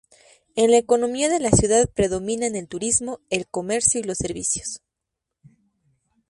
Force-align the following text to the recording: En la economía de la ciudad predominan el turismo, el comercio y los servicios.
En 0.55 0.71
la 0.71 0.79
economía 0.79 1.29
de 1.29 1.39
la 1.39 1.51
ciudad 1.51 1.87
predominan 1.87 2.55
el 2.55 2.67
turismo, 2.67 3.19
el 3.29 3.47
comercio 3.47 3.99
y 3.99 4.03
los 4.03 4.17
servicios. 4.17 4.81